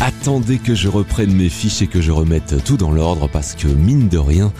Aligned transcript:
Attendez 0.00 0.58
que 0.58 0.74
je 0.74 0.88
reprenne 0.88 1.32
mes 1.32 1.48
fiches 1.48 1.82
et 1.82 1.86
que 1.86 2.00
je 2.00 2.10
remette 2.10 2.64
tout 2.64 2.76
dans 2.76 2.90
l'ordre 2.90 3.28
parce 3.28 3.54
que 3.54 3.68
mine 3.68 4.08
de 4.08 4.18
rien, 4.18 4.52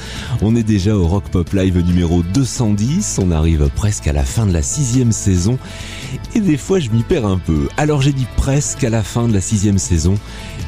on 0.43 0.54
est 0.54 0.62
déjà 0.62 0.96
au 0.96 1.07
Rock 1.07 1.25
Pop 1.31 1.53
Live 1.53 1.79
numéro 1.79 2.23
210, 2.23 3.19
on 3.23 3.31
arrive 3.31 3.69
presque 3.75 4.07
à 4.07 4.12
la 4.12 4.25
fin 4.25 4.46
de 4.46 4.53
la 4.53 4.63
sixième 4.63 5.13
saison. 5.13 5.58
Et 6.35 6.40
des 6.40 6.56
fois 6.56 6.79
je 6.79 6.90
m'y 6.90 7.03
perds 7.03 7.27
un 7.27 7.38
peu. 7.38 7.69
Alors 7.79 8.03
j'ai 8.03 8.13
dit 8.13 8.27
presque 8.37 8.85
à 8.85 8.90
la 8.90 9.03
fin 9.03 9.29
de 9.29 9.33
la 9.33 9.40
sixième 9.40 9.79
saison, 9.79 10.15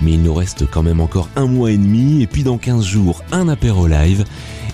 mais 0.01 0.13
il 0.13 0.23
nous 0.23 0.35
reste 0.35 0.67
quand 0.71 0.83
même 0.83 1.01
encore 1.01 1.29
un 1.37 1.47
mois 1.47 1.71
et 1.71 1.77
demi. 1.77 2.23
Et 2.23 2.27
puis 2.27 2.43
dans 2.43 2.59
15 2.59 2.85
jours 2.85 3.23
un 3.31 3.49
apéro 3.49 3.87
live 3.87 4.25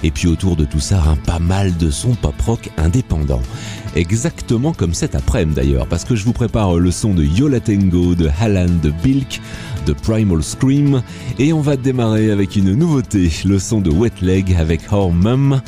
et 0.02 0.10
puis 0.10 0.28
autour 0.28 0.56
de 0.56 0.64
tout 0.64 0.80
ça 0.80 1.02
un 1.02 1.16
pas 1.16 1.38
mal 1.38 1.76
de 1.76 1.90
son 1.90 2.14
pop 2.14 2.40
rock 2.40 2.70
indépendant. 2.76 3.42
Exactement 3.96 4.72
comme 4.72 4.94
cet 4.94 5.14
après-midi 5.14 5.56
d'ailleurs, 5.56 5.86
parce 5.86 6.04
que 6.04 6.14
je 6.14 6.24
vous 6.24 6.32
prépare 6.32 6.76
le 6.76 6.90
son 6.90 7.14
de 7.14 7.24
Yola 7.24 7.60
Tango, 7.60 8.14
de 8.14 8.28
Halland, 8.40 8.80
de 8.82 8.90
Bilk, 8.90 9.40
de 9.86 9.92
Primal 9.92 10.42
Scream, 10.42 11.02
et 11.38 11.52
on 11.52 11.60
va 11.60 11.76
démarrer 11.76 12.30
avec 12.30 12.56
une 12.56 12.74
nouveauté, 12.74 13.30
le 13.44 13.58
son 13.58 13.80
de 13.80 13.90
Wet 13.90 14.12
Leg 14.22 14.54
avec 14.58 14.82
Her 14.92 15.10
Mum. 15.10 15.60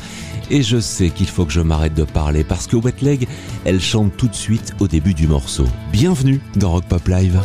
Et 0.49 0.63
je 0.63 0.79
sais 0.79 1.09
qu'il 1.09 1.27
faut 1.27 1.45
que 1.45 1.53
je 1.53 1.61
m'arrête 1.61 1.93
de 1.93 2.03
parler 2.03 2.43
parce 2.43 2.67
que 2.67 2.75
Wet 2.75 2.95
Leg, 3.01 3.27
elle 3.63 3.79
chante 3.79 4.15
tout 4.17 4.27
de 4.27 4.35
suite 4.35 4.75
au 4.79 4.87
début 4.87 5.13
du 5.13 5.27
morceau. 5.27 5.65
Bienvenue 5.93 6.41
dans 6.57 6.71
Rock 6.71 6.85
Pop 6.85 7.07
Live. 7.07 7.39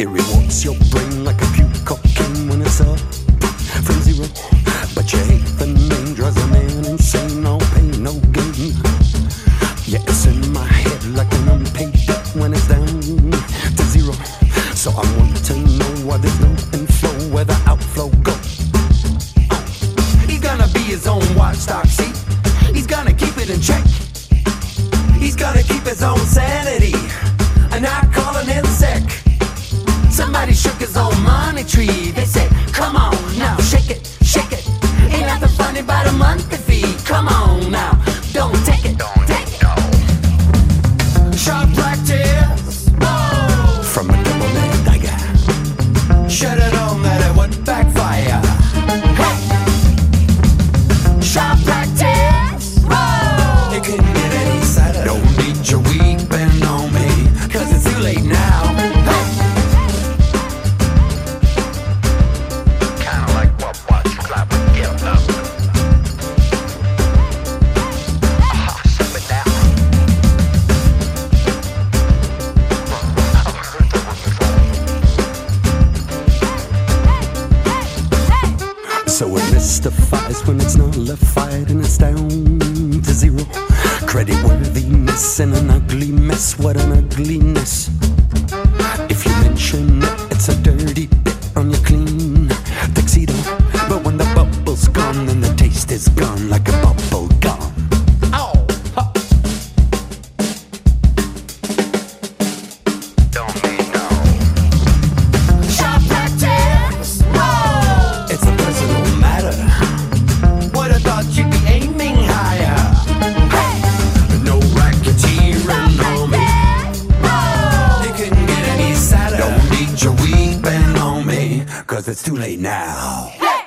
It 0.00 0.08
rewards 0.08 0.64
your 0.64 0.76
brain 0.88 1.24
like 1.26 1.38
a 1.42 1.46
few 1.48 1.68
cocaine 1.84 2.48
when 2.48 2.62
it's 2.62 2.80
up 2.80 2.98
from 3.84 4.00
zero. 4.00 4.26
But 4.94 5.12
you 5.12 5.18
hate 5.18 5.44
the 5.58 5.66
name, 5.66 6.14
drives 6.14 6.42
a 6.42 6.46
man 6.46 6.86
insane. 6.86 7.44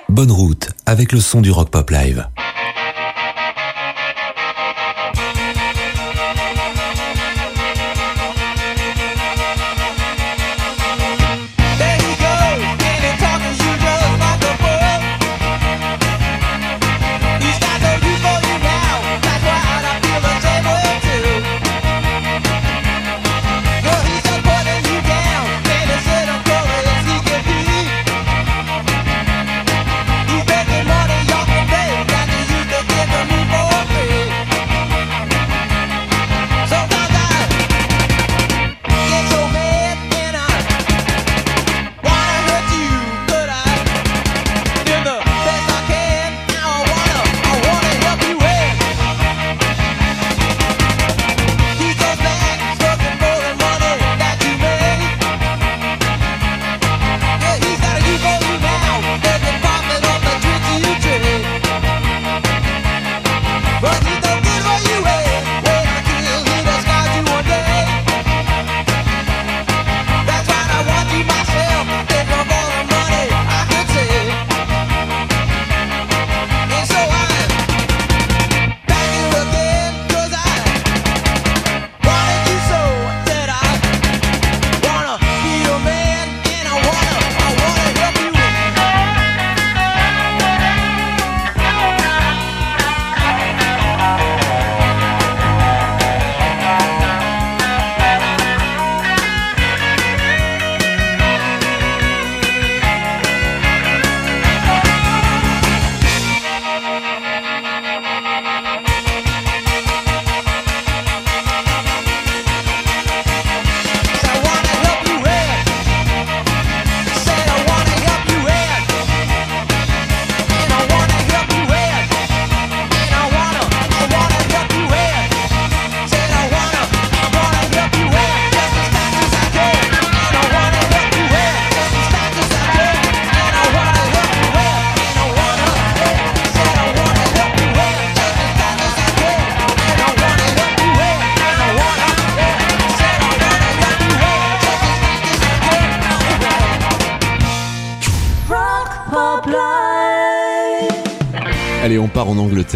Bonne 0.10 0.32
route 0.32 0.70
avec 0.86 1.12
le 1.12 1.20
son 1.20 1.42
du 1.42 1.50
Rock 1.50 1.70
Pop 1.72 1.90
Live. 1.90 2.28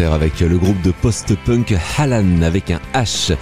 avec 0.06 0.40
le 0.40 0.56
groupe 0.56 0.80
de 0.82 0.92
post-punk 0.92 1.74
Hallan 1.96 2.42
avec 2.42 2.70
un 2.70 2.80
H. 2.94 3.34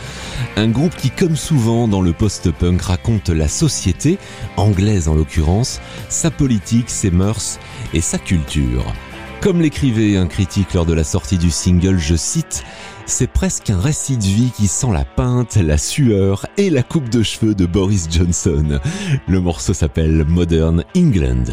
Un 0.57 0.69
groupe 0.69 0.95
qui, 0.97 1.11
comme 1.11 1.37
souvent 1.37 1.87
dans 1.87 2.01
le 2.01 2.13
post-punk, 2.13 2.81
raconte 2.81 3.29
la 3.29 3.47
société, 3.47 4.19
anglaise 4.57 5.09
en 5.09 5.15
l'occurrence, 5.15 5.81
sa 6.09 6.31
politique, 6.31 6.89
ses 6.89 7.11
mœurs 7.11 7.59
et 7.93 8.01
sa 8.01 8.19
culture. 8.19 8.85
Comme 9.43 9.61
l'écrivait 9.61 10.17
un 10.17 10.27
critique 10.27 10.73
lors 10.73 10.87
de 10.87 10.95
la 10.95 11.05
sortie 11.05 11.39
du 11.39 11.51
single, 11.51 11.99
je 11.99 12.17
cite, 12.17 12.65
c'est 13.05 13.31
presque 13.31 13.71
un 13.71 13.79
récit 13.79 14.17
de 14.17 14.25
vie 14.25 14.51
qui 14.57 14.67
sent 14.67 14.93
la 14.93 15.05
pinte, 15.05 15.57
la 15.57 15.79
sueur 15.79 16.47
et 16.57 16.71
la 16.71 16.83
coupe 16.83 17.11
de 17.11 17.23
cheveux 17.23 17.55
de 17.55 17.67
Boris 17.67 18.09
Johnson. 18.11 18.81
Le 19.29 19.41
morceau 19.41 19.75
s'appelle 19.75 20.25
Modern 20.27 20.85
England. 20.97 21.45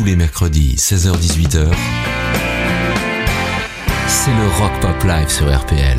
tous 0.00 0.06
les 0.06 0.16
mercredis 0.16 0.76
16h-18h, 0.76 1.68
c'est 4.08 4.30
le 4.30 4.48
Rock 4.58 4.72
Pop 4.80 5.04
Live 5.04 5.28
sur 5.28 5.54
RPL. 5.54 5.98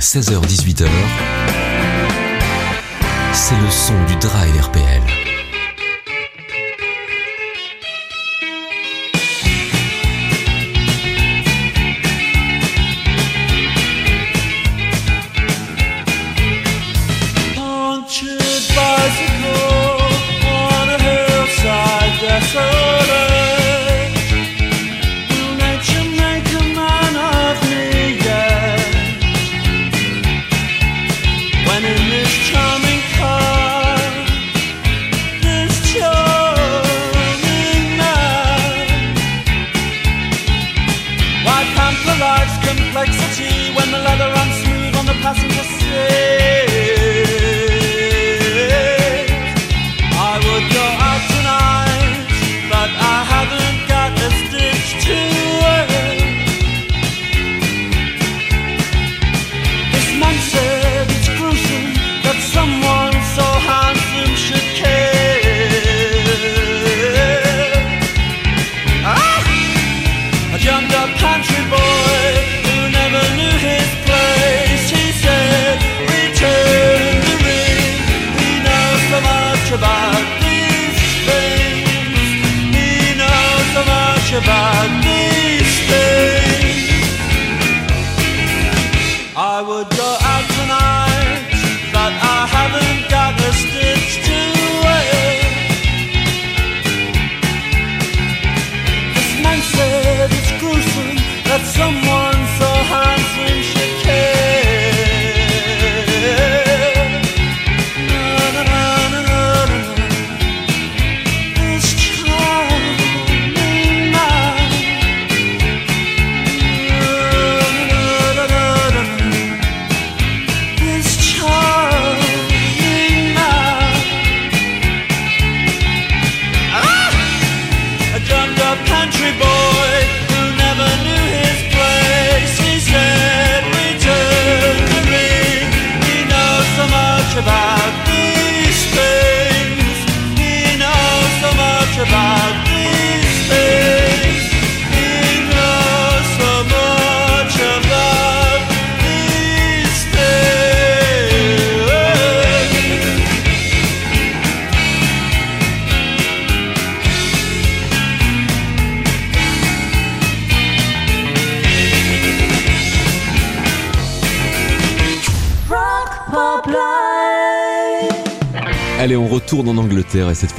16h-18h, 0.00 0.88
c'est 3.34 3.54
le 3.54 3.70
son 3.70 3.92
du 4.06 4.16
Drive 4.16 4.58
RPL. 4.58 5.29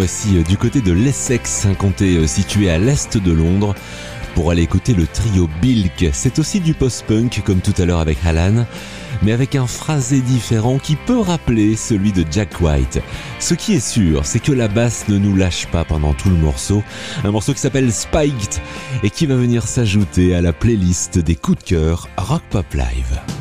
fois-ci 0.02 0.38
euh, 0.38 0.44
du 0.44 0.58
côté 0.58 0.82
de 0.82 0.92
l'Essex, 0.92 1.68
un 1.68 1.76
comté 1.76 2.18
euh, 2.18 2.26
situé 2.26 2.72
à 2.72 2.80
l'est 2.80 3.20
de 3.20 3.32
Londres, 3.32 3.76
pour 4.34 4.50
aller 4.50 4.64
écouter 4.64 4.96
le 4.96 5.06
trio 5.06 5.48
Bilk. 5.62 6.10
C'est 6.12 6.40
aussi 6.40 6.60
du 6.60 6.74
post-punk, 6.74 7.44
comme 7.46 7.62
tout 7.62 7.80
à 7.80 7.86
l'heure 7.86 8.00
avec 8.00 8.18
Alan, 8.26 8.66
mais 9.22 9.32
avec 9.32 9.54
un 9.54 9.68
phrasé 9.68 10.22
différent 10.22 10.80
qui 10.80 10.96
peut 10.96 11.20
rappeler 11.20 11.76
celui 11.76 12.12
de 12.14 12.26
Jack 12.32 12.62
White. 12.62 13.00
Ce 13.38 13.54
qui 13.54 13.74
est 13.74 13.88
sûr, 13.88 14.26
c'est 14.26 14.40
que 14.40 14.52
la 14.52 14.68
basse 14.68 15.08
ne 15.08 15.20
nous 15.20 15.36
lâche 15.36 15.68
pas 15.68 15.84
pendant 15.84 16.14
tout 16.14 16.30
le 16.30 16.38
morceau, 16.38 16.82
un 17.24 17.30
morceau 17.30 17.54
qui 17.54 17.60
s'appelle 17.60 17.94
Spiked, 17.94 18.60
et 19.04 19.12
qui 19.12 19.28
va 19.28 19.36
venir 19.36 19.68
s'ajouter 19.68 20.34
à 20.34 20.42
la 20.42 20.52
playlist 20.52 21.20
des 21.20 21.36
coups 21.36 21.60
de 21.60 21.70
cœur 21.76 22.10
Rock 22.18 22.42
Pop 22.50 22.74
Live. 22.74 23.41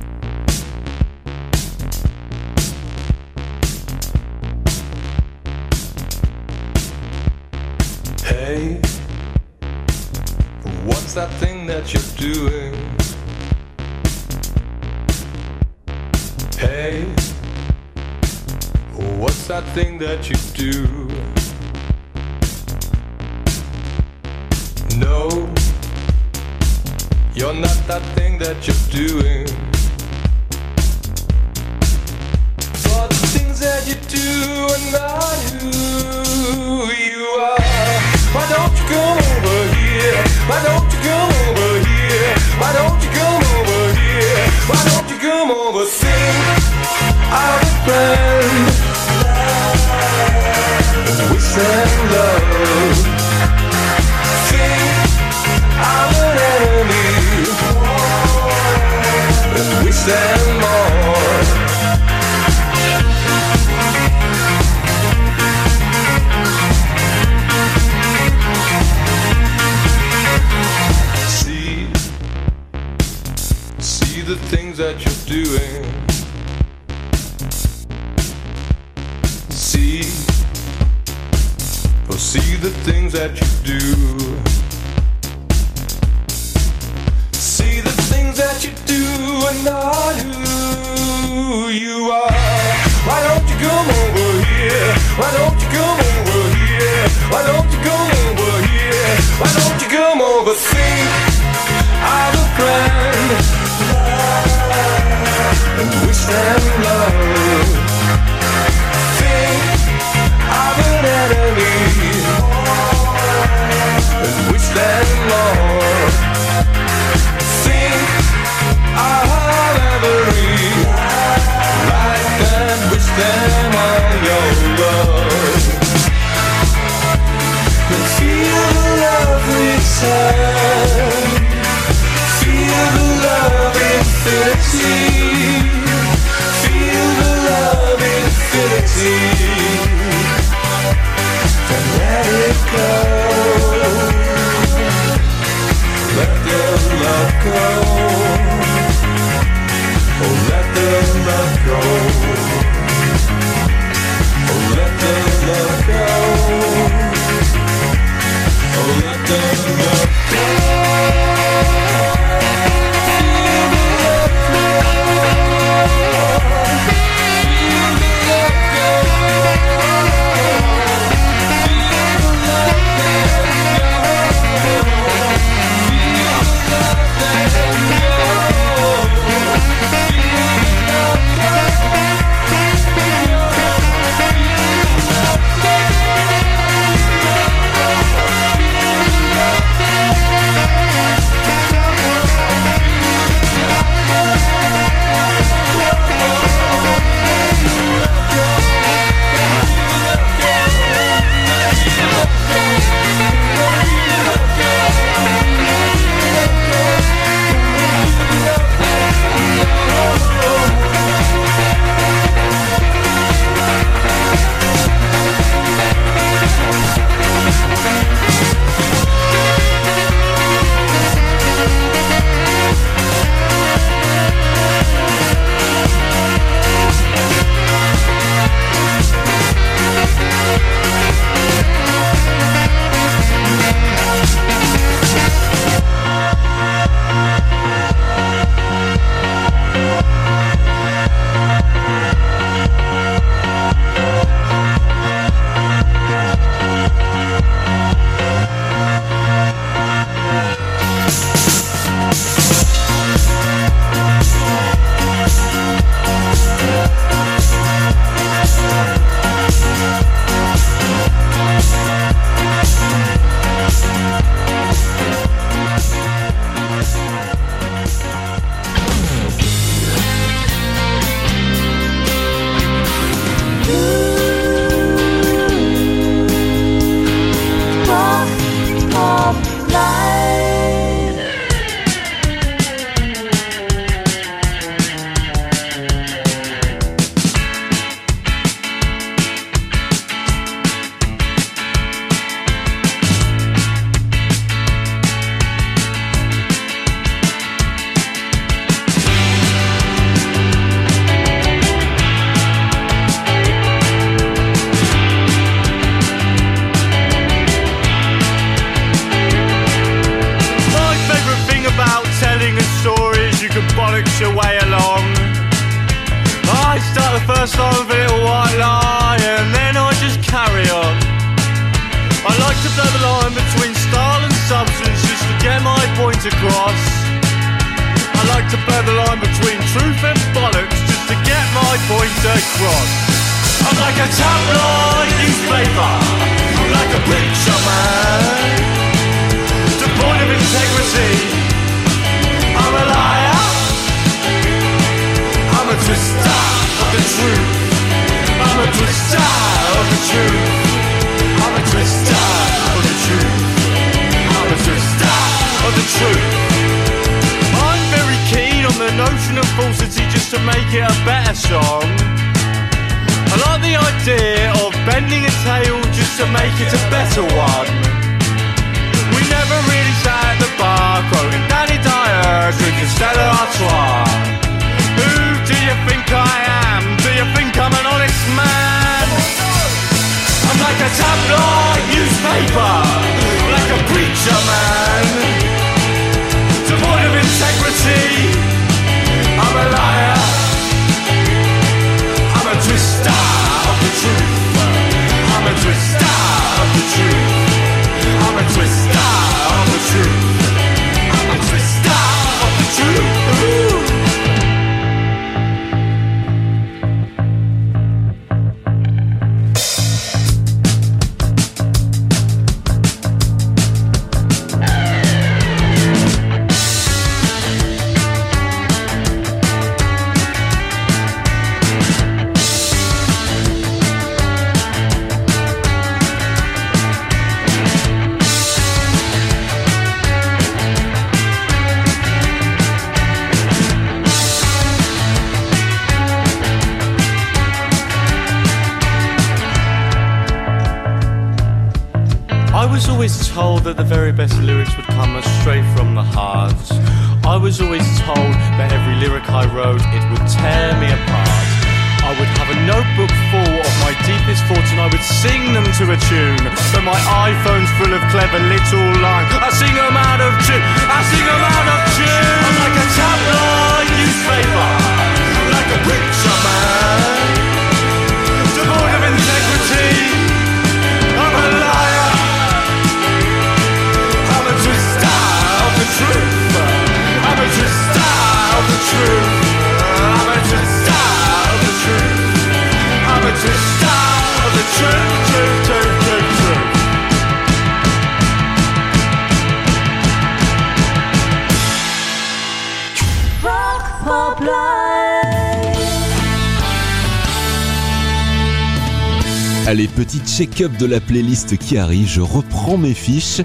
check-up 500.41 500.75
de 500.79 500.87
la 500.87 500.99
playlist 500.99 501.55
qui 501.55 501.77
arrive. 501.77 502.07
Je 502.07 502.19
reprends 502.19 502.75
mes 502.75 502.95
fiches 502.95 503.41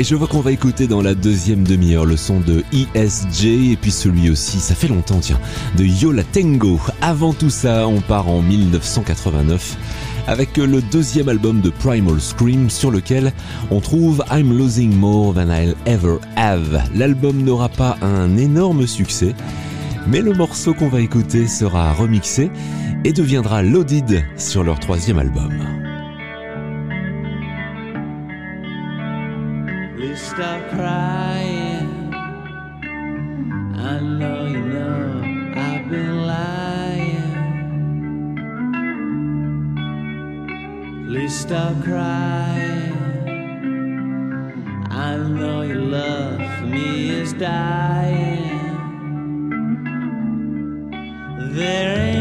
et 0.00 0.02
je 0.02 0.16
vois 0.16 0.26
qu'on 0.26 0.40
va 0.40 0.50
écouter 0.50 0.88
dans 0.88 1.00
la 1.00 1.14
deuxième 1.14 1.62
demi-heure 1.62 2.06
le 2.06 2.16
son 2.16 2.40
de 2.40 2.64
ESJ 2.72 3.44
et 3.44 3.78
puis 3.80 3.92
celui 3.92 4.30
aussi, 4.30 4.58
ça 4.58 4.74
fait 4.74 4.88
longtemps 4.88 5.20
tiens, 5.20 5.38
de 5.76 5.84
Yola 5.84 6.24
Tengo. 6.24 6.80
Avant 7.02 7.34
tout 7.34 7.50
ça, 7.50 7.86
on 7.86 8.00
part 8.00 8.28
en 8.28 8.42
1989 8.42 9.76
avec 10.26 10.56
le 10.56 10.82
deuxième 10.82 11.28
album 11.28 11.60
de 11.60 11.70
Primal 11.70 12.20
Scream 12.20 12.68
sur 12.68 12.90
lequel 12.90 13.32
on 13.70 13.78
trouve 13.78 14.24
I'm 14.32 14.58
Losing 14.58 14.92
More 14.92 15.34
Than 15.34 15.50
I'll 15.50 15.76
Ever 15.86 16.16
Have. 16.34 16.82
L'album 16.96 17.44
n'aura 17.44 17.68
pas 17.68 17.96
un 18.02 18.36
énorme 18.36 18.88
succès, 18.88 19.36
mais 20.08 20.20
le 20.20 20.32
morceau 20.32 20.74
qu'on 20.74 20.88
va 20.88 21.00
écouter 21.00 21.46
sera 21.46 21.92
remixé 21.92 22.50
et 23.04 23.12
deviendra 23.12 23.62
Loaded 23.62 24.24
sur 24.36 24.64
leur 24.64 24.80
troisième 24.80 25.20
album. 25.20 25.83
stop 30.16 30.68
crying. 30.70 32.14
I 33.76 33.98
know 34.00 34.46
you 34.46 34.60
know 34.60 35.22
I've 35.56 35.90
been 35.90 36.26
lying. 36.26 37.32
Please 41.06 41.34
stop 41.36 41.82
crying. 41.82 42.94
I 44.90 45.16
know 45.16 45.62
your 45.62 45.82
love 45.82 46.40
for 46.58 46.66
me 46.66 47.10
is 47.10 47.32
dying. 47.32 48.60
There 51.54 52.13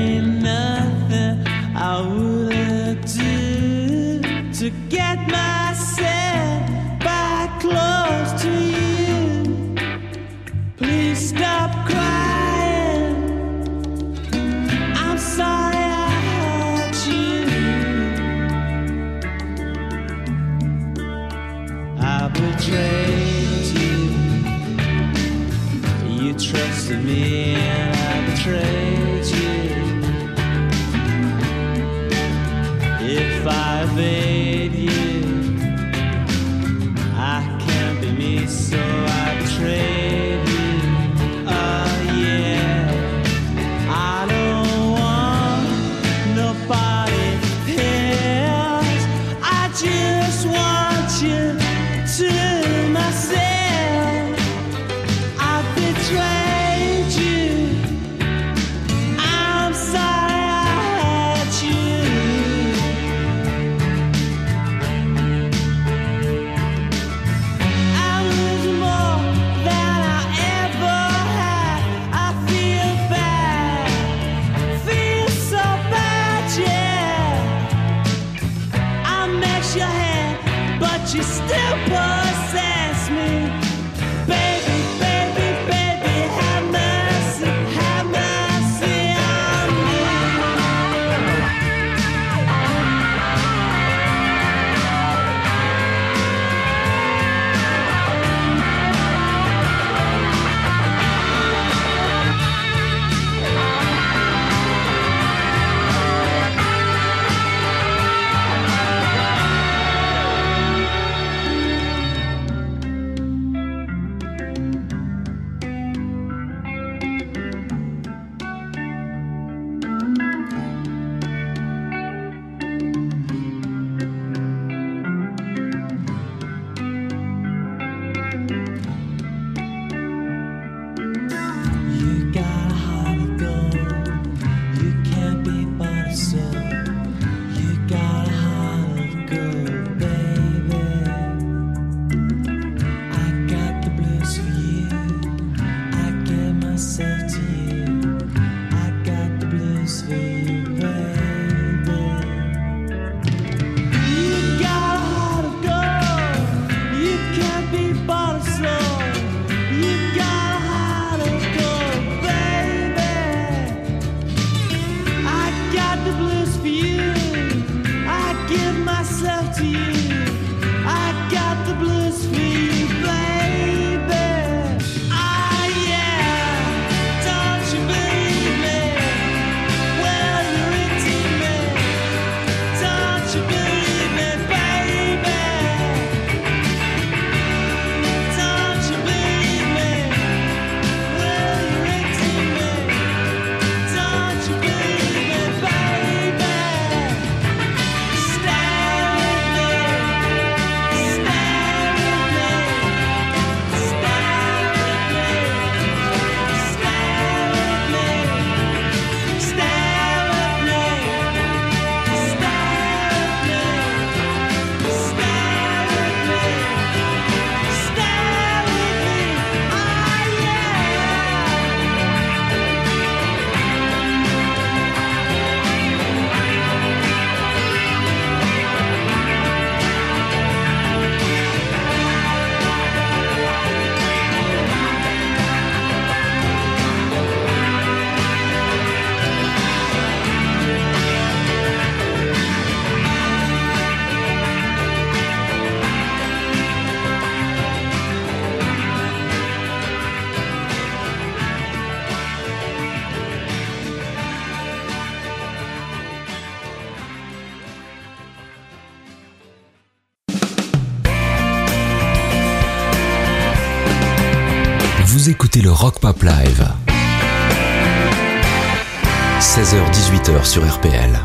16h-18h 270.23 270.45
sur 270.45 270.61
RPL. 270.61 271.19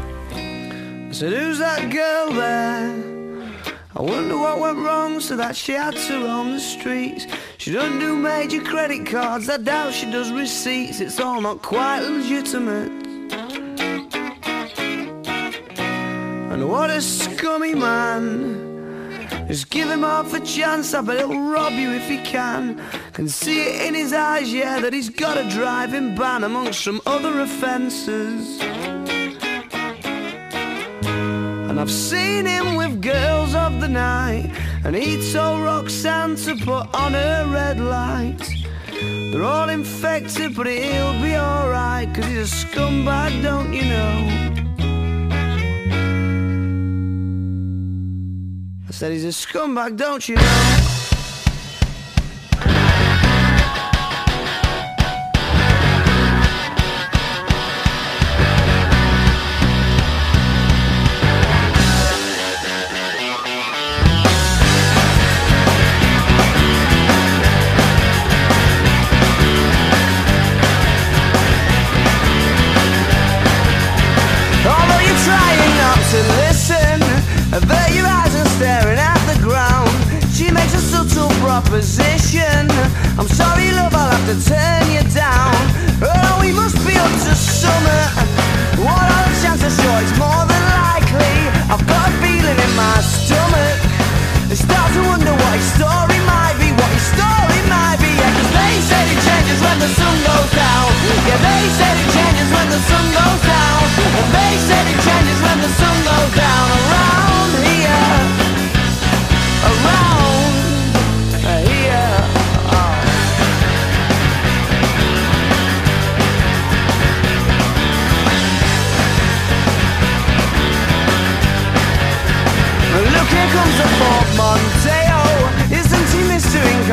Said, 1.12 1.32
who's 1.32 1.59
that 1.59 1.88
girl 1.90 2.32
there? 2.32 2.92
I 3.94 4.03
wonder 4.03 4.36
what 4.36 4.59
went 4.59 4.78
wrong 4.78 5.20
so 5.20 5.36
that 5.36 5.55
she 5.55 5.72
had 5.72 5.94
to 5.94 6.24
roam 6.24 6.53
the 6.53 6.59
streets. 6.59 7.26
She 7.59 7.72
doesn't 7.72 8.01
do 8.01 8.16
major 8.16 8.61
credit 8.61 9.07
cards, 9.07 9.49
I 9.49 9.59
doubt 9.59 9.92
she 9.92 10.11
does 10.11 10.32
receipts. 10.32 11.01
It's 11.01 11.20
all 11.20 11.40
not 11.40 11.62
quite 11.62 12.01
legitimate. 12.01 12.90
And 16.53 16.68
what 16.68 16.90
a 16.90 17.01
scummy 17.01 17.74
man. 17.74 18.66
Just 19.46 19.70
give 19.70 19.88
him 19.88 20.03
half 20.03 20.34
a 20.34 20.40
chance, 20.40 20.92
I 20.92 21.01
bet 21.01 21.18
he'll 21.18 21.40
rob 21.40 21.72
you 21.72 21.92
if 21.92 22.07
he 22.09 22.18
can. 22.18 22.82
Can 23.14 23.28
see 23.28 23.62
it 23.62 23.86
in 23.86 23.94
his 23.94 24.12
eyes, 24.12 24.53
yeah, 24.53 24.78
that 24.80 24.92
he's 24.92 25.09
got 25.09 25.38
a 25.38 25.49
driving 25.49 26.14
ban 26.14 26.44
amongst 26.44 26.84
some 26.84 27.01
other 27.07 27.40
offences. 27.40 28.61
And 31.79 31.89
I've 31.89 31.95
seen 31.95 32.45
him 32.45 32.74
with 32.74 33.01
girls 33.01 33.55
of 33.55 33.81
the 33.81 33.87
night, 33.87 34.51
and 34.85 34.97
he 34.97 35.31
told 35.31 35.62
Roxanne 35.62 36.35
to 36.35 36.57
put 36.57 36.93
on 36.93 37.12
her 37.12 37.47
red 37.47 37.79
light. 37.79 38.41
They're 39.31 39.45
all 39.45 39.68
infected, 39.68 40.57
but 40.57 40.66
he'll 40.66 41.22
be 41.22 41.37
alright, 41.37 42.12
cause 42.12 42.24
he's 42.24 42.53
a 42.53 42.66
scumbag, 42.66 43.45
don't 43.45 43.72
you 43.72 43.85
know? 43.85 44.29
I 48.89 48.91
said 48.91 49.12
he's 49.12 49.24
a 49.24 49.29
scumbag, 49.29 49.97
don't 49.97 50.29
you 50.29 50.35
know? 50.35 50.78
I'm 83.18 83.26
sorry, 83.26 83.72
love, 83.74 83.90
I'll 83.98 84.14
have 84.14 84.26
to 84.30 84.38
turn 84.46 84.86
you 84.94 85.02
down. 85.10 85.50
Oh, 85.98 86.38
we 86.38 86.54
must 86.54 86.78
be 86.86 86.94
up 86.94 87.10
to 87.26 87.34
summer. 87.34 88.02
What 88.78 88.94
are 88.94 89.24
the 89.26 89.34
chances? 89.42 89.74
Sure, 89.74 89.98
it's 90.06 90.14
more 90.14 90.46
than 90.46 90.64
likely. 90.86 91.34
I've 91.66 91.82
got 91.82 92.04
a 92.06 92.14
feeling 92.22 92.54
in 92.54 92.72
my 92.78 92.94
stomach. 93.02 93.74
I 94.46 94.54
start 94.54 94.94
to 94.94 95.02
wonder 95.02 95.34
what 95.34 95.52
his 95.58 95.66
story 95.74 96.18
might 96.30 96.62
be, 96.62 96.70
what 96.78 96.90
his 96.94 97.10
story 97.10 97.60
might 97.66 97.98
be. 97.98 98.06
Yeah, 98.06 98.30
'cause 98.30 98.52
they 98.54 98.74
said 98.86 99.04
it 99.10 99.20
changes 99.26 99.58
when 99.66 99.76
the 99.82 99.90
sun 99.98 100.14
goes 100.22 100.50
down. 100.54 100.86
Yeah, 101.26 101.38
they 101.42 101.62
said 101.74 101.94
it 101.98 102.08
changes 102.14 102.48
when 102.54 102.66
the 102.70 102.80
sun 102.86 103.04
goes 103.18 103.40
down. 103.50 103.82
And 104.14 104.28
they 104.30 104.52
said 104.62 104.84
it 104.94 104.98
changes 105.02 105.38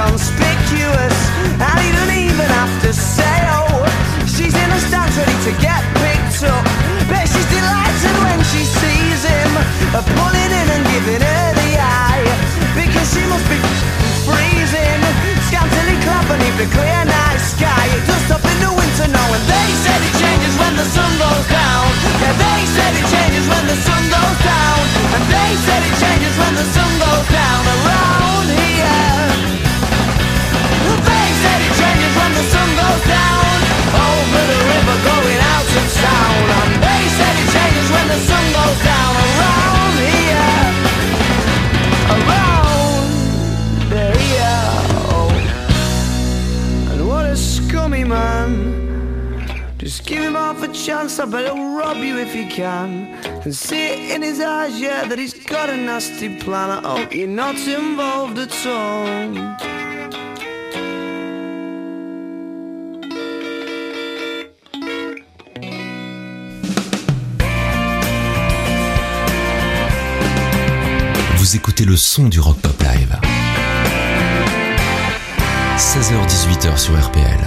conspicuous. 0.10 1.18
I 1.58 1.74
didn't 1.82 2.14
even 2.26 2.48
have 2.60 2.74
to 2.84 2.94
say 2.94 3.38
oh. 3.58 3.86
She's 4.34 4.54
in 4.54 4.70
a 4.72 4.80
stands 4.88 5.18
ready 5.18 5.38
to 5.50 5.62
get. 5.62 5.75
up 51.26 51.34
and 51.34 51.46
he'll 51.46 51.76
rob 51.76 51.98
you 51.98 52.18
if 52.18 52.34
he 52.34 52.48
can. 52.48 52.90
And 53.44 53.56
see 53.56 53.88
it 53.88 54.16
in 54.16 54.22
his 54.22 54.40
eyes, 54.40 54.80
yeah, 54.80 55.06
that 55.08 55.18
he's 55.18 55.34
got 55.34 55.70
a 55.70 55.78
nasty 55.78 56.30
plan. 56.40 56.70
I 56.70 57.00
hope 57.00 57.14
you're 57.14 57.28
not 57.28 57.58
involved 57.68 58.38
at 58.38 58.66
all. 58.66 59.06
Vous 71.38 71.56
écoutez 71.56 71.86
le 71.86 71.96
son 71.96 72.28
du 72.28 72.40
Rock 72.40 72.58
Pop 72.58 72.82
Live. 72.82 73.18
16h-18h 75.78 76.78
sur 76.78 76.94
RPL. 76.94 77.45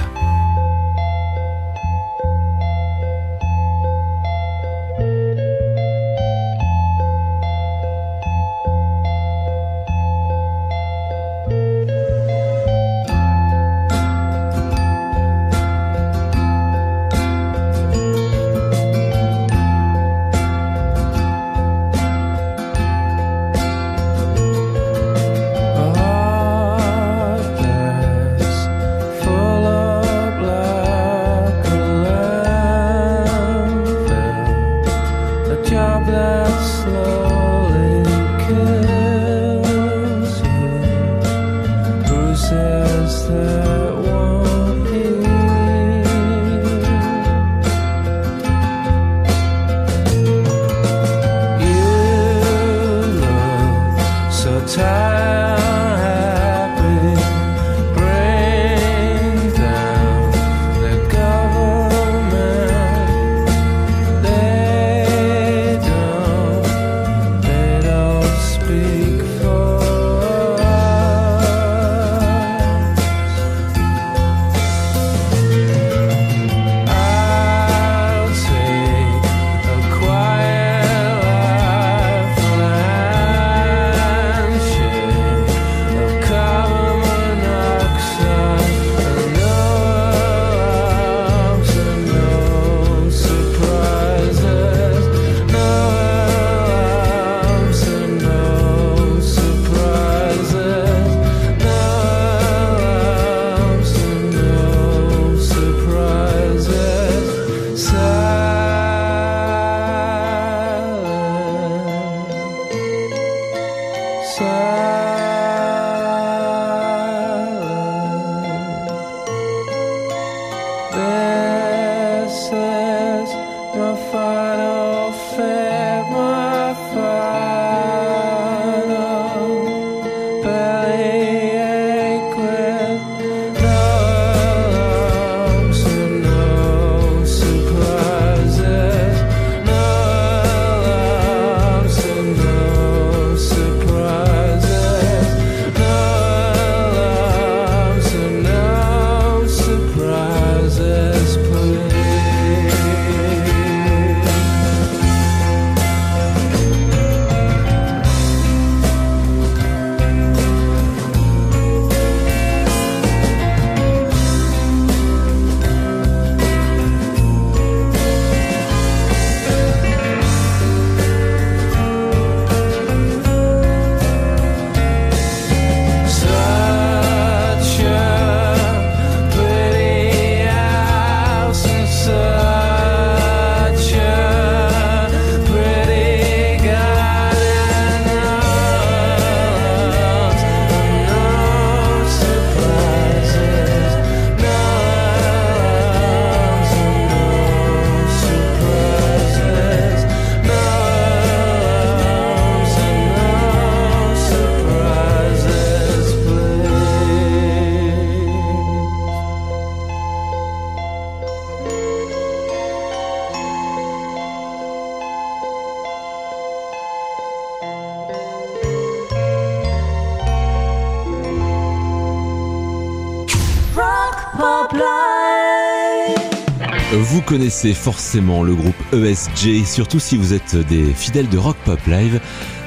Connaissez 227.28 227.74
forcément 227.74 228.42
le 228.42 228.54
groupe 228.54 228.74
ESJ, 228.94 229.62
surtout 229.66 230.00
si 230.00 230.16
vous 230.16 230.32
êtes 230.32 230.56
des 230.56 230.94
fidèles 230.94 231.28
de 231.28 231.36
Rock 231.36 231.58
Pop 231.66 231.78
Live, 231.86 232.22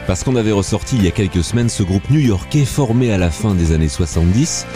parce 0.05 0.23
qu'on 0.23 0.35
avait 0.35 0.51
ressorti 0.51 0.97
il 0.97 1.03
y 1.03 1.07
a 1.07 1.11
quelques 1.11 1.43
semaines 1.43 1.67
ce 1.67 1.81
groupe 1.81 2.07
new-yorkais 2.11 2.65
formé 2.65 3.11
à 3.11 3.17
la 3.17 3.31
fin 3.31 3.55
des 3.55 3.71
années 3.71 3.89
70 3.89 4.67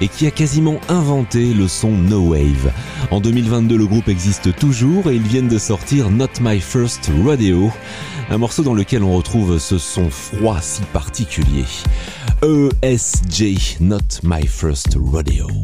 et 0.00 0.08
qui 0.08 0.26
a 0.26 0.30
quasiment 0.30 0.80
inventé 0.88 1.52
le 1.52 1.68
son 1.68 1.90
No 1.90 2.20
Wave. 2.20 2.72
En 3.10 3.20
2022, 3.20 3.76
le 3.76 3.86
groupe 3.86 4.08
existe 4.08 4.56
toujours 4.56 5.10
et 5.10 5.16
ils 5.16 5.20
viennent 5.20 5.48
de 5.48 5.58
sortir 5.58 6.10
Not 6.10 6.40
My 6.40 6.58
First 6.58 7.10
Rodeo, 7.22 7.70
un 8.30 8.38
morceau 8.38 8.62
dans 8.62 8.74
lequel 8.74 9.02
on 9.02 9.14
retrouve 9.14 9.58
ce 9.58 9.76
son 9.76 10.08
froid 10.08 10.62
si 10.62 10.80
particulier. 10.94 11.66
ESJ, 12.42 13.76
Not 13.80 14.22
My 14.22 14.46
First 14.46 14.96
Rodeo. 14.98 15.63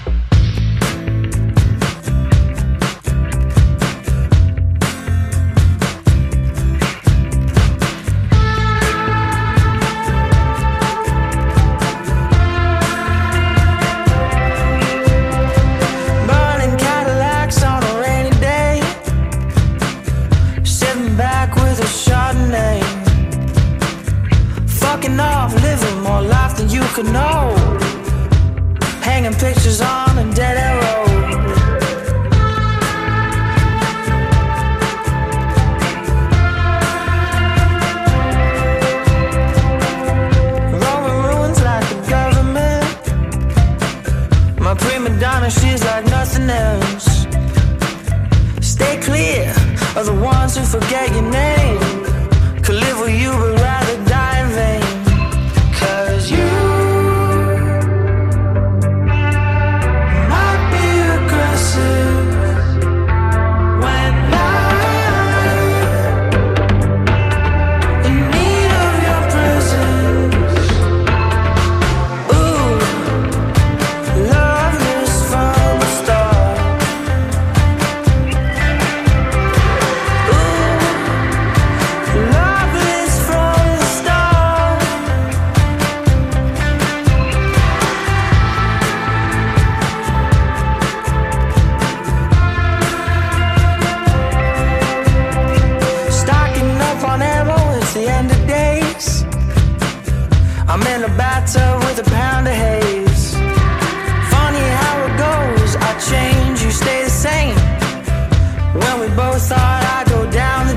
When 108.73 108.99
we 109.01 109.07
both 109.15 109.41
thought 109.49 109.83
I'd 109.83 110.07
go 110.07 110.29
down 110.31 110.70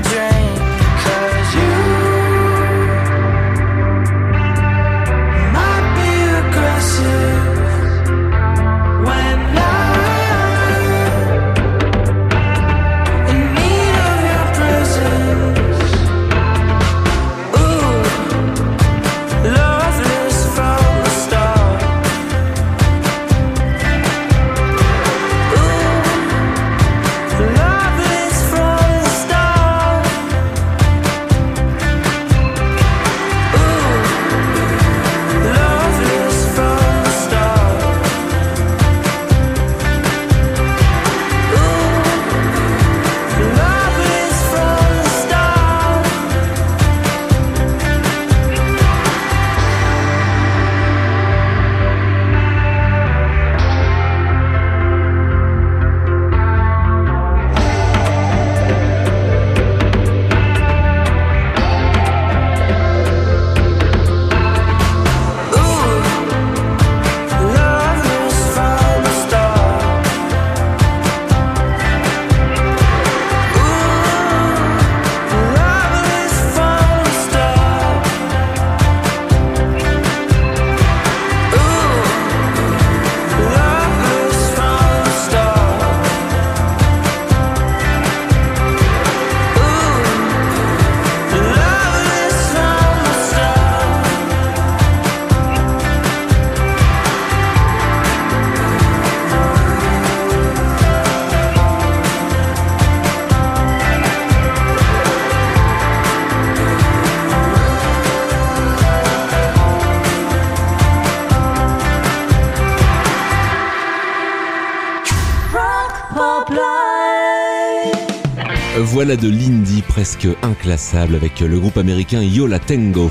Voilà 118.77 119.15
de 119.15 119.29
l'indie 119.29 119.81
presque 119.81 120.27
inclassable 120.41 121.15
avec 121.15 121.39
le 121.39 121.57
groupe 121.59 121.77
américain 121.77 122.21
Yola 122.21 122.59
Tango. 122.59 123.09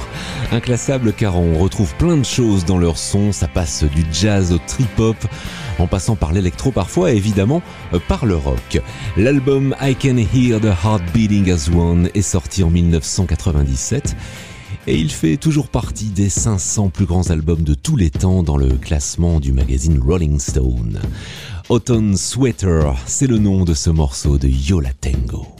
Inclassable 0.52 1.14
car 1.14 1.38
on 1.38 1.58
retrouve 1.58 1.94
plein 1.94 2.18
de 2.18 2.24
choses 2.24 2.66
dans 2.66 2.76
leur 2.76 2.98
son, 2.98 3.32
ça 3.32 3.48
passe 3.48 3.82
du 3.82 4.04
jazz 4.12 4.52
au 4.52 4.58
trip-hop, 4.58 5.16
en 5.78 5.86
passant 5.86 6.16
par 6.16 6.34
l'électro 6.34 6.70
parfois 6.70 7.12
et 7.12 7.16
évidemment 7.16 7.62
euh, 7.94 7.98
par 8.08 8.26
le 8.26 8.36
rock. 8.36 8.82
L'album 9.16 9.74
I 9.80 9.94
Can 9.94 10.18
Hear 10.18 10.60
the 10.60 10.66
Heart 10.84 11.02
Beating 11.14 11.50
as 11.50 11.70
One 11.70 12.10
est 12.12 12.20
sorti 12.20 12.62
en 12.62 12.68
1997 12.68 14.16
et 14.86 14.98
il 14.98 15.10
fait 15.10 15.38
toujours 15.38 15.68
partie 15.68 16.10
des 16.10 16.28
500 16.28 16.90
plus 16.90 17.06
grands 17.06 17.30
albums 17.30 17.62
de 17.62 17.72
tous 17.72 17.96
les 17.96 18.10
temps 18.10 18.42
dans 18.42 18.58
le 18.58 18.76
classement 18.76 19.40
du 19.40 19.52
magazine 19.52 19.98
Rolling 19.98 20.38
Stone. 20.38 21.00
Autumn 21.70 22.18
Sweater, 22.18 22.94
c'est 23.06 23.26
le 23.26 23.38
nom 23.38 23.64
de 23.64 23.72
ce 23.72 23.88
morceau 23.88 24.36
de 24.36 24.48
Yola 24.48 24.92
Tango. 24.92 25.53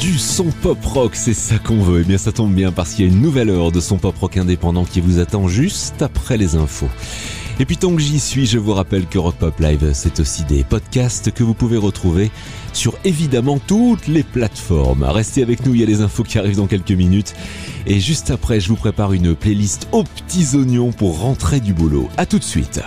Du 0.00 0.18
son 0.18 0.44
pop 0.62 0.78
rock, 0.84 1.16
c'est 1.16 1.34
ça 1.34 1.58
qu'on 1.58 1.82
veut. 1.82 2.02
Eh 2.02 2.04
bien, 2.04 2.18
ça 2.18 2.30
tombe 2.30 2.54
bien 2.54 2.70
parce 2.70 2.92
qu'il 2.92 3.06
y 3.06 3.08
a 3.08 3.12
une 3.12 3.20
nouvelle 3.20 3.50
heure 3.50 3.72
de 3.72 3.80
son 3.80 3.96
pop 3.96 4.16
rock 4.16 4.36
indépendant 4.36 4.84
qui 4.84 5.00
vous 5.00 5.18
attend 5.18 5.48
juste 5.48 6.02
après 6.02 6.36
les 6.36 6.54
infos. 6.54 6.88
Et 7.58 7.64
puis 7.64 7.76
tant 7.76 7.94
que 7.94 8.02
j'y 8.02 8.20
suis, 8.20 8.46
je 8.46 8.58
vous 8.58 8.74
rappelle 8.74 9.06
que 9.06 9.18
Rock 9.18 9.36
Pop 9.36 9.58
Live, 9.60 9.90
c'est 9.94 10.20
aussi 10.20 10.44
des 10.44 10.62
podcasts 10.62 11.32
que 11.32 11.42
vous 11.42 11.54
pouvez 11.54 11.78
retrouver 11.78 12.30
sur 12.74 12.94
évidemment 13.04 13.58
toutes 13.58 14.06
les 14.08 14.22
plateformes. 14.22 15.04
Restez 15.04 15.42
avec 15.42 15.64
nous, 15.64 15.74
il 15.74 15.80
y 15.80 15.82
a 15.82 15.86
les 15.86 16.02
infos 16.02 16.22
qui 16.22 16.38
arrivent 16.38 16.56
dans 16.56 16.66
quelques 16.66 16.92
minutes. 16.92 17.34
Et 17.86 17.98
juste 17.98 18.30
après, 18.30 18.60
je 18.60 18.68
vous 18.68 18.76
prépare 18.76 19.14
une 19.14 19.34
playlist 19.34 19.88
aux 19.92 20.04
petits 20.04 20.54
oignons 20.54 20.92
pour 20.92 21.20
rentrer 21.20 21.60
du 21.60 21.72
boulot. 21.72 22.08
À 22.18 22.26
tout 22.26 22.38
de 22.38 22.44
suite. 22.44 22.80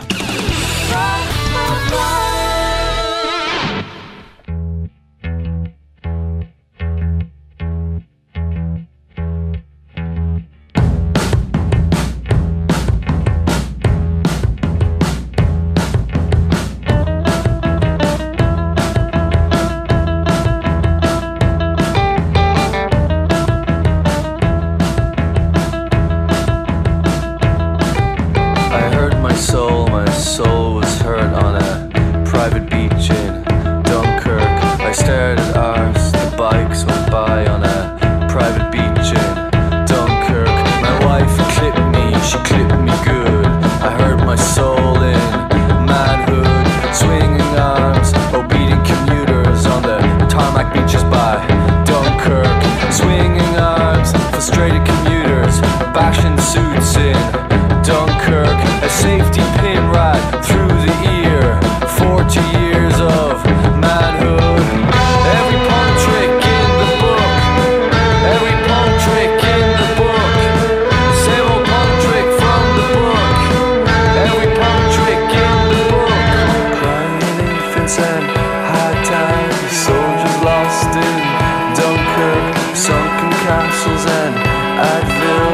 Dunkirk. 81.77 82.55
Sunken 82.75 83.31
castles 83.45 84.05
and 84.05 84.35
Advil 84.79 85.49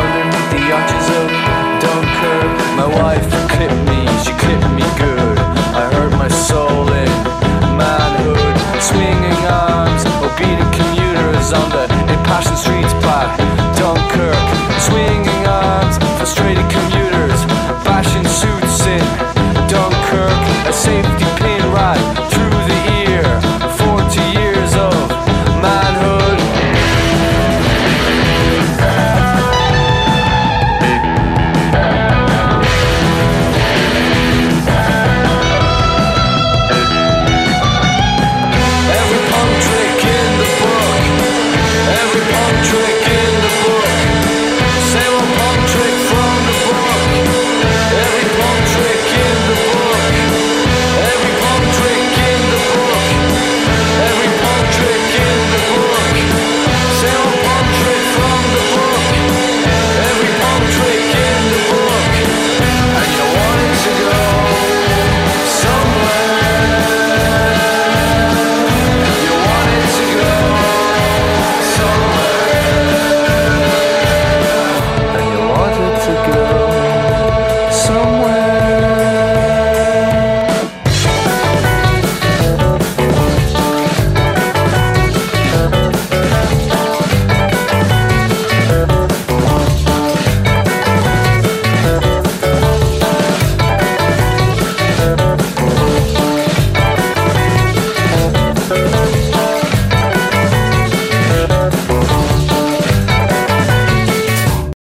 underneath 0.00 0.50
the 0.54 0.64
arches 0.72 1.08
of 1.20 1.28
Dunkirk. 1.82 2.52
My 2.76 2.86
wife 2.86 3.26
clipped 3.52 3.82
me, 3.90 4.00
she 4.24 4.32
clipped 4.38 4.70
me 4.74 4.86
good. 4.98 5.17